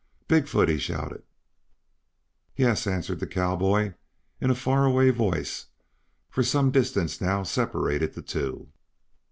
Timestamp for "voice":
5.11-5.67